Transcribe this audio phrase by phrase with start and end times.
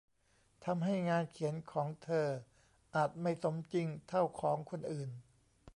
[0.65, 2.27] ทำให้งานเขียนของเธอ
[2.95, 5.09] อาจไม่สมจริงเท่าของคนอื่น